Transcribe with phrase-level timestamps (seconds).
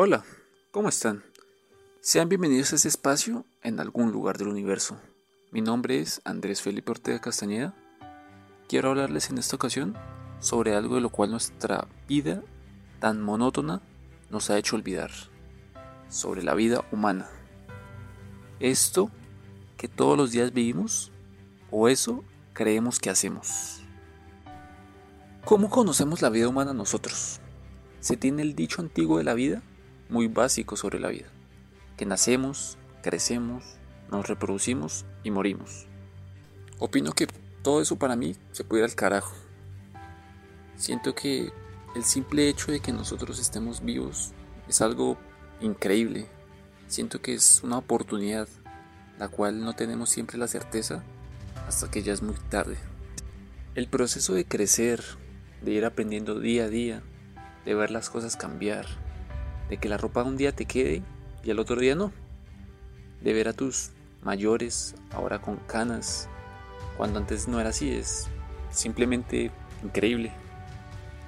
[0.00, 0.22] Hola,
[0.70, 1.24] ¿cómo están?
[2.00, 4.96] Sean bienvenidos a este espacio en algún lugar del universo.
[5.50, 7.74] Mi nombre es Andrés Felipe Ortega Castañeda.
[8.68, 9.96] Quiero hablarles en esta ocasión
[10.38, 12.44] sobre algo de lo cual nuestra vida
[13.00, 13.82] tan monótona
[14.30, 15.10] nos ha hecho olvidar.
[16.08, 17.28] Sobre la vida humana.
[18.60, 19.10] Esto
[19.76, 21.10] que todos los días vivimos
[21.72, 22.22] o eso
[22.52, 23.80] creemos que hacemos.
[25.44, 27.40] ¿Cómo conocemos la vida humana nosotros?
[27.98, 29.60] Se tiene el dicho antiguo de la vida
[30.08, 31.26] muy básico sobre la vida,
[31.96, 33.64] que nacemos, crecemos,
[34.10, 35.86] nos reproducimos y morimos.
[36.78, 37.26] Opino que
[37.62, 39.34] todo eso para mí se puede ir al carajo.
[40.76, 41.52] Siento que
[41.94, 44.32] el simple hecho de que nosotros estemos vivos
[44.68, 45.18] es algo
[45.60, 46.26] increíble.
[46.86, 48.48] Siento que es una oportunidad,
[49.18, 51.02] la cual no tenemos siempre la certeza
[51.66, 52.78] hasta que ya es muy tarde.
[53.74, 55.02] El proceso de crecer,
[55.62, 57.02] de ir aprendiendo día a día,
[57.64, 58.86] de ver las cosas cambiar,
[59.68, 61.02] de que la ropa un día te quede
[61.44, 62.12] y al otro día no.
[63.20, 63.90] De ver a tus
[64.22, 66.28] mayores ahora con canas,
[66.96, 68.28] cuando antes no era así, es
[68.70, 69.50] simplemente
[69.82, 70.32] increíble.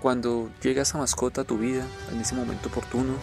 [0.00, 3.14] Cuando llega esa mascota a tu vida en ese momento oportuno,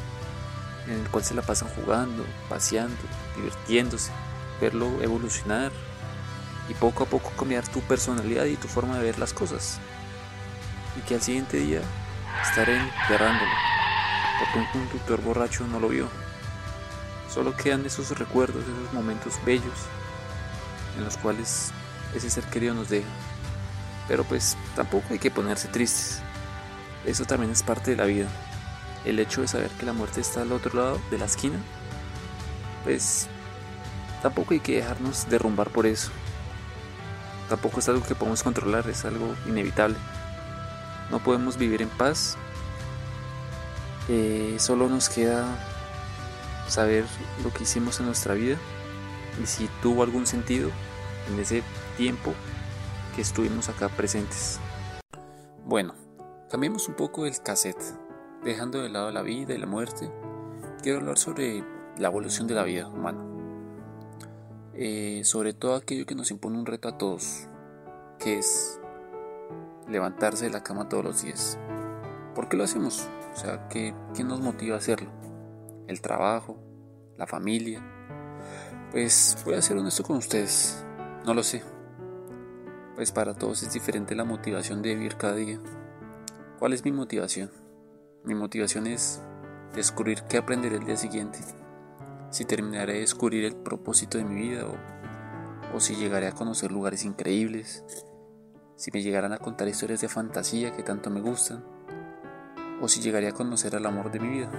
[0.87, 2.97] en el cual se la pasan jugando, paseando,
[3.35, 4.11] divirtiéndose,
[4.59, 5.71] verlo evolucionar
[6.69, 9.79] y poco a poco cambiar tu personalidad y tu forma de ver las cosas.
[10.97, 11.81] Y que al siguiente día
[12.43, 13.70] estaré enterrándolo
[14.41, 16.07] porque un conductor borracho no lo vio.
[17.29, 19.87] Solo quedan esos recuerdos, esos momentos bellos
[20.97, 21.71] en los cuales
[22.15, 23.07] ese ser querido nos deja.
[24.07, 26.21] Pero pues tampoco hay que ponerse tristes.
[27.05, 28.27] Eso también es parte de la vida.
[29.05, 31.59] El hecho de saber que la muerte está al otro lado de la esquina,
[32.83, 33.27] pues
[34.23, 36.09] tampoco hay que dejarnos derrumbar por eso.
[37.47, 39.97] Tampoco es algo que podemos controlar, es algo inevitable.
[41.11, 42.37] No podemos vivir en paz
[44.57, 45.45] solo nos queda
[46.67, 47.05] saber
[47.43, 48.57] lo que hicimos en nuestra vida
[49.41, 50.69] y si tuvo algún sentido
[51.29, 51.63] en ese
[51.97, 52.33] tiempo
[53.15, 54.59] que estuvimos acá presentes.
[55.65, 55.93] Bueno,
[56.49, 57.81] cambiemos un poco el cassette,
[58.43, 60.11] dejando de lado la vida y la muerte.
[60.81, 61.63] Quiero hablar sobre
[61.97, 63.23] la evolución de la vida humana.
[64.73, 67.47] Eh, sobre todo aquello que nos impone un reto a todos,
[68.19, 68.79] que es
[69.87, 71.59] levantarse de la cama todos los días.
[72.33, 73.07] ¿Por qué lo hacemos?
[73.33, 73.93] O sea, ¿qué,
[74.23, 75.09] nos motiva a hacerlo?
[75.87, 76.57] ¿El trabajo?
[77.17, 77.81] ¿La familia?
[78.91, 80.85] Pues voy a ser honesto con ustedes,
[81.25, 81.63] no lo sé.
[82.95, 85.59] Pues para todos es diferente la motivación de vivir cada día.
[86.59, 87.51] ¿Cuál es mi motivación?
[88.25, 89.21] Mi motivación es
[89.73, 91.39] descubrir qué aprenderé el día siguiente.
[92.31, 94.75] Si terminaré de descubrir el propósito de mi vida o,
[95.75, 97.85] o si llegaré a conocer lugares increíbles.
[98.75, 101.63] Si me llegarán a contar historias de fantasía que tanto me gustan
[102.81, 104.49] o si llegaría a conocer al amor de mi vida.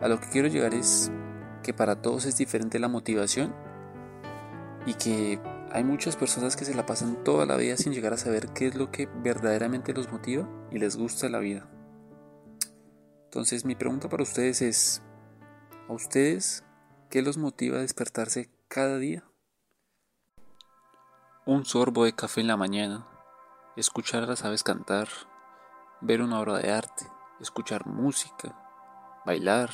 [0.00, 1.10] A lo que quiero llegar es
[1.62, 3.54] que para todos es diferente la motivación
[4.84, 8.18] y que hay muchas personas que se la pasan toda la vida sin llegar a
[8.18, 11.66] saber qué es lo que verdaderamente los motiva y les gusta la vida.
[13.24, 15.02] Entonces mi pregunta para ustedes es,
[15.88, 16.64] ¿a ustedes
[17.08, 19.24] qué los motiva a despertarse cada día?
[21.46, 23.06] Un sorbo de café en la mañana,
[23.76, 25.08] escuchar a las aves cantar,
[26.02, 27.06] ver una obra de arte,
[27.40, 28.56] escuchar música,
[29.24, 29.70] bailar.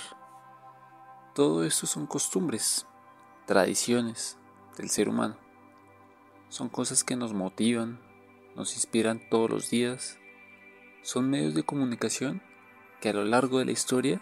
[1.35, 2.87] Todo esto son costumbres,
[3.47, 4.39] tradiciones
[4.77, 5.37] del ser humano.
[6.51, 7.99] Son cosas que nos motivan,
[8.55, 10.19] nos inspiran todos los días.
[11.03, 12.43] Son medios de comunicación
[13.01, 14.21] que a lo largo de la historia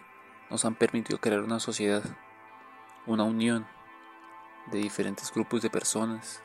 [0.48, 2.04] nos han permitido crear una sociedad,
[3.06, 3.66] una unión
[4.70, 6.40] de diferentes grupos de personas,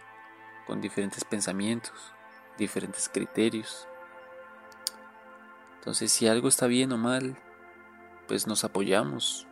[0.66, 2.14] con diferentes pensamientos,
[2.58, 3.88] diferentes criterios,
[5.82, 7.36] entonces, si algo está bien o mal,
[8.28, 9.48] pues nos apoyamos.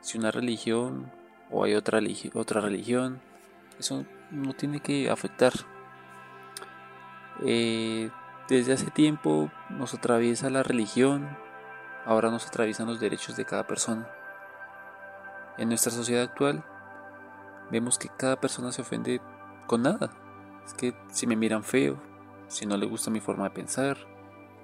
[0.00, 1.12] Si una religión
[1.48, 2.00] o hay otra,
[2.34, 3.20] otra religión,
[3.78, 5.52] eso no tiene que afectar.
[7.44, 8.10] Eh,
[8.48, 11.38] desde hace tiempo nos atraviesa la religión,
[12.04, 14.10] ahora nos atraviesan los derechos de cada persona.
[15.56, 16.64] En nuestra sociedad actual
[17.70, 19.20] vemos que cada persona se ofende
[19.68, 20.10] con nada.
[20.66, 22.02] Es que si me miran feo,
[22.48, 23.96] si no le gusta mi forma de pensar,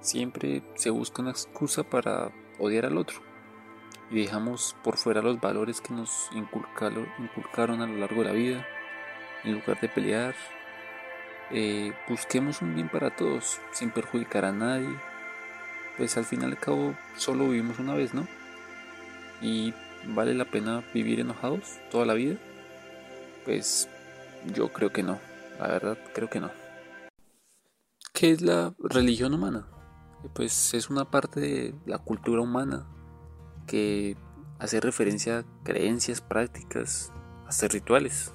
[0.01, 3.27] Siempre se busca una excusa para odiar al otro
[4.09, 8.65] y dejamos por fuera los valores que nos inculcaron, a lo largo de la vida.
[9.43, 10.35] En lugar de pelear,
[11.51, 14.89] eh, busquemos un bien para todos, sin perjudicar a nadie.
[15.97, 18.27] Pues al fin y al cabo solo vivimos una vez, ¿no?
[19.41, 19.73] Y
[20.05, 22.37] vale la pena vivir enojados toda la vida.
[23.45, 23.89] Pues
[24.53, 25.19] yo creo que no,
[25.59, 26.51] la verdad creo que no.
[28.13, 29.67] ¿Qué es la religión humana?
[30.33, 32.85] Pues es una parte de la cultura humana
[33.65, 34.17] que
[34.59, 37.11] hace referencia a creencias, prácticas,
[37.47, 38.33] hasta rituales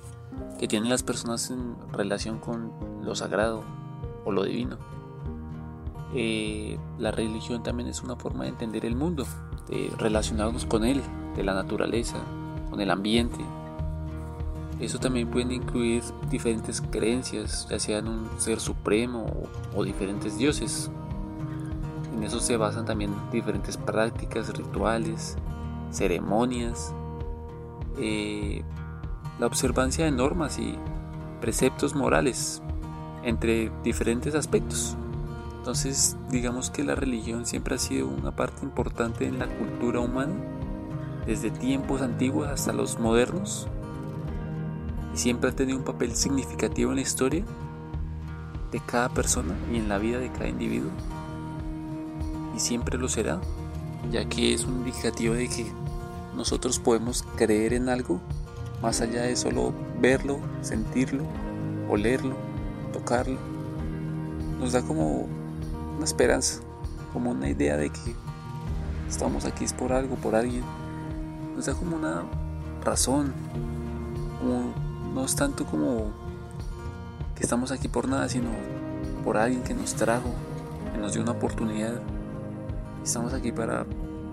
[0.59, 2.73] que tienen las personas en relación con
[3.05, 3.65] lo sagrado
[4.25, 4.79] o lo divino.
[6.15, 9.27] Eh, la religión también es una forma de entender el mundo,
[9.69, 11.03] de relacionarnos con él,
[11.37, 12.19] de la naturaleza,
[12.71, 13.45] con el ambiente.
[14.81, 19.27] Eso también puede incluir diferentes creencias, ya sean un ser supremo
[19.75, 20.91] o, diferentes dioses.
[22.13, 25.37] En eso se basan también diferentes prácticas, rituales,
[25.91, 26.95] ceremonias,
[27.99, 28.63] eh,
[29.39, 30.77] la observancia de normas y
[31.41, 32.63] preceptos morales
[33.25, 34.97] entre diferentes aspectos.
[35.59, 40.35] Entonces, digamos que la religión siempre ha sido una parte importante en la cultura humana,
[41.27, 43.69] desde tiempos antiguos hasta los modernos,
[45.15, 47.45] y siempre ha tenido un papel significativo en la historia
[48.73, 50.91] de cada persona y en la vida de cada individuo,
[52.55, 53.41] y siempre lo será,
[54.11, 55.67] ya que es un indicativo de que
[56.37, 58.21] nosotros podemos creer en algo
[58.81, 61.25] más allá de solo verlo, sentirlo,
[61.89, 62.35] olerlo,
[62.93, 63.39] tocarlo.
[64.59, 65.29] Nos da como
[65.97, 66.61] una esperanza,
[67.13, 68.15] como una idea de que
[69.09, 70.65] estamos aquí es por algo, por alguien.
[71.55, 72.25] Nos da como una
[72.85, 73.33] razón,
[75.15, 76.11] no es tanto como
[77.37, 78.51] que estamos aquí por nada, sino
[79.25, 80.31] por alguien que nos trajo,
[80.93, 82.01] que nos dio una oportunidad.
[83.03, 83.85] Estamos aquí para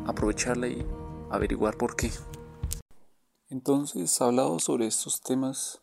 [0.05, 0.85] aprovecharla y
[1.31, 2.11] averiguar por qué.
[3.49, 5.81] Entonces, hablado sobre estos temas,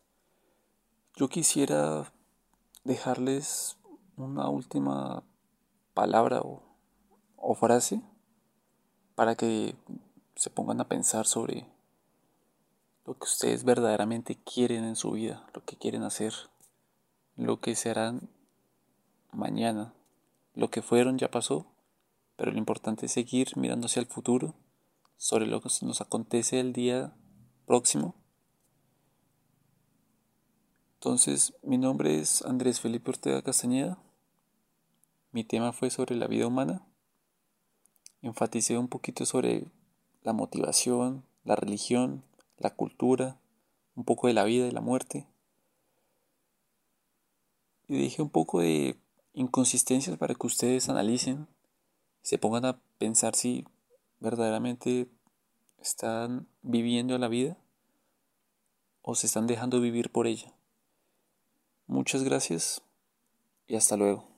[1.16, 2.12] yo quisiera
[2.84, 3.76] dejarles
[4.16, 5.24] una última
[5.94, 6.62] palabra o,
[7.56, 8.02] frase
[9.16, 9.74] para que
[10.36, 11.66] se pongan a pensar sobre
[13.04, 16.34] lo que ustedes verdaderamente quieren en su vida, lo que quieren hacer,
[17.36, 18.28] lo que serán
[19.32, 19.92] mañana.
[20.54, 21.66] Lo que fueron ya pasó,
[22.36, 24.54] pero lo importante es seguir mirando hacia el futuro
[25.16, 27.14] sobre lo que nos acontece el día
[27.66, 28.14] próximo.
[30.94, 33.98] Entonces, mi nombre es Andrés Felipe Ortega Castañeda.
[35.32, 36.86] Mi tema fue sobre la vida humana.
[38.22, 39.66] Enfaticé un poquito sobre
[40.22, 42.24] la motivación, la religión,
[42.58, 43.38] la cultura,
[43.94, 45.26] un poco de la vida y la muerte.
[47.88, 48.98] Y dije un poco de
[49.32, 51.46] inconsistencias para que ustedes analicen,
[52.26, 53.64] se pongan a pensar si
[54.18, 55.06] verdaderamente
[55.80, 57.56] están viviendo la vida
[59.00, 60.52] o se están dejando vivir por ella.
[61.86, 62.82] Muchas gracias
[63.68, 64.35] y hasta luego.